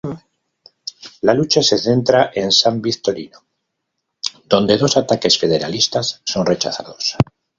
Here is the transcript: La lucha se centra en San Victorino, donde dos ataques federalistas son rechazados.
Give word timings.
La 1.21 1.35
lucha 1.35 1.61
se 1.61 1.77
centra 1.77 2.31
en 2.33 2.51
San 2.51 2.81
Victorino, 2.81 3.37
donde 4.45 4.79
dos 4.79 4.97
ataques 4.97 5.37
federalistas 5.37 6.23
son 6.25 6.43
rechazados. 6.43 7.15